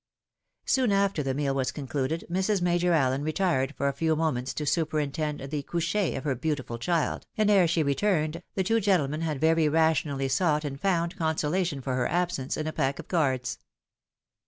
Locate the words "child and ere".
6.79-7.67